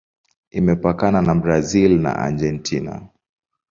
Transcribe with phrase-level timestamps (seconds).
[0.59, 2.93] Imepakana na Brazil na Argentina.